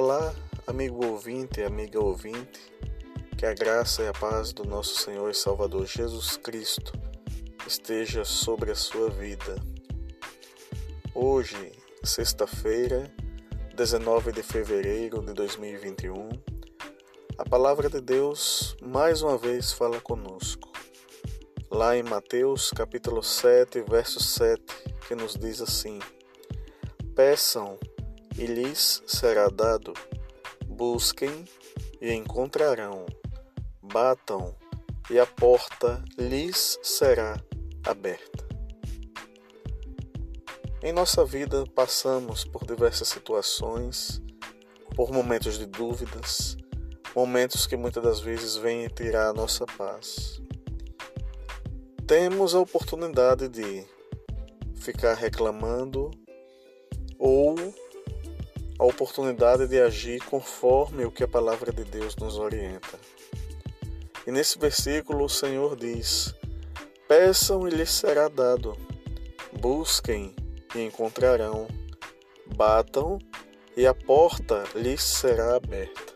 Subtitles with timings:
[0.00, 0.32] Olá,
[0.64, 2.60] amigo ouvinte amiga ouvinte,
[3.36, 6.92] que a graça e a paz do nosso Senhor e Salvador Jesus Cristo
[7.66, 9.56] esteja sobre a sua vida.
[11.12, 11.72] Hoje,
[12.04, 13.12] sexta-feira,
[13.74, 16.30] 19 de fevereiro de 2021,
[17.36, 20.70] a palavra de Deus mais uma vez fala conosco.
[21.68, 24.62] Lá em Mateus capítulo 7, verso 7,
[25.08, 25.98] que nos diz assim:
[27.16, 27.76] Peçam
[28.38, 29.92] e lhes será dado.
[30.66, 31.44] Busquem
[32.00, 33.04] e encontrarão.
[33.82, 34.54] Batam
[35.10, 37.42] e a porta lhes será
[37.84, 38.46] aberta.
[40.80, 44.22] Em nossa vida passamos por diversas situações,
[44.94, 46.56] por momentos de dúvidas,
[47.16, 50.40] momentos que muitas das vezes vêm tirar a nossa paz.
[52.06, 53.84] Temos a oportunidade de
[54.76, 56.10] ficar reclamando
[57.18, 57.56] ou
[58.78, 62.98] a oportunidade de agir conforme o que a palavra de Deus nos orienta.
[64.26, 66.34] E nesse versículo o Senhor diz:
[67.08, 68.76] Peçam e lhes será dado,
[69.52, 70.34] busquem
[70.74, 71.66] e encontrarão,
[72.54, 73.18] batam
[73.76, 76.14] e a porta lhes será aberta.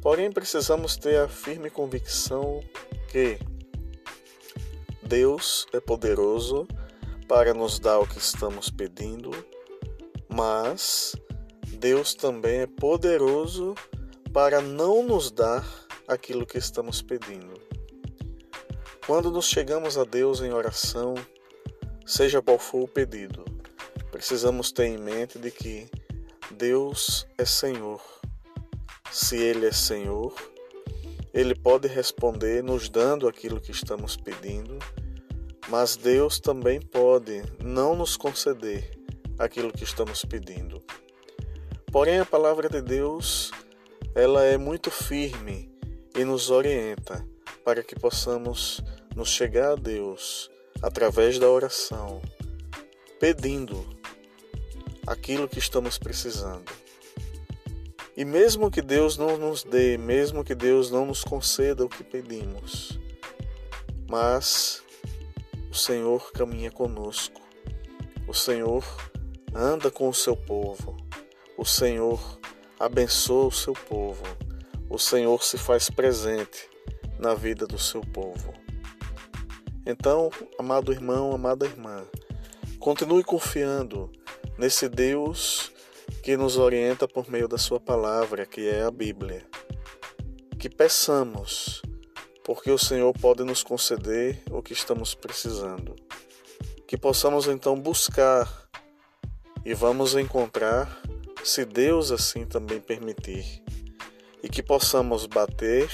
[0.00, 2.60] Porém, precisamos ter a firme convicção
[3.10, 3.38] que
[5.02, 6.66] Deus é poderoso
[7.28, 9.30] para nos dar o que estamos pedindo,
[10.28, 11.14] mas
[11.82, 13.74] Deus também é poderoso
[14.32, 15.66] para não nos dar
[16.06, 17.60] aquilo que estamos pedindo.
[19.04, 21.14] Quando nos chegamos a Deus em oração,
[22.06, 23.44] seja qual for o pedido,
[24.12, 25.88] precisamos ter em mente de que
[26.52, 28.00] Deus é Senhor.
[29.10, 30.32] Se Ele é Senhor,
[31.34, 34.78] Ele pode responder nos dando aquilo que estamos pedindo,
[35.68, 38.88] mas Deus também pode não nos conceder
[39.36, 40.80] aquilo que estamos pedindo.
[41.92, 43.50] Porém, a palavra de Deus,
[44.14, 45.70] ela é muito firme
[46.16, 47.22] e nos orienta
[47.62, 48.80] para que possamos
[49.14, 50.50] nos chegar a Deus
[50.82, 52.22] através da oração,
[53.20, 53.86] pedindo
[55.06, 56.72] aquilo que estamos precisando.
[58.16, 62.02] E mesmo que Deus não nos dê, mesmo que Deus não nos conceda o que
[62.02, 62.98] pedimos,
[64.08, 64.82] mas
[65.70, 67.42] o Senhor caminha conosco.
[68.26, 68.82] O Senhor
[69.54, 71.01] anda com o seu povo.
[71.56, 72.38] O Senhor
[72.78, 74.24] abençoa o seu povo.
[74.88, 76.68] O Senhor se faz presente
[77.18, 78.52] na vida do seu povo.
[79.86, 82.04] Então, amado irmão, amada irmã,
[82.78, 84.10] continue confiando
[84.56, 85.72] nesse Deus
[86.22, 89.46] que nos orienta por meio da Sua palavra, que é a Bíblia.
[90.58, 91.82] Que peçamos,
[92.44, 95.96] porque o Senhor pode nos conceder o que estamos precisando.
[96.86, 98.68] Que possamos então buscar
[99.64, 101.02] e vamos encontrar
[101.44, 103.62] se Deus assim também permitir,
[104.42, 105.90] e que possamos bater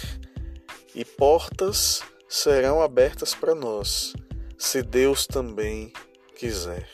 [0.95, 4.13] e portas serão abertas para nós,
[4.59, 5.93] se Deus também
[6.37, 6.89] quiser.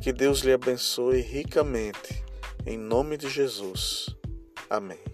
[0.00, 2.24] Que Deus lhe abençoe ricamente,
[2.66, 4.06] em nome de Jesus.
[4.68, 5.11] Amém.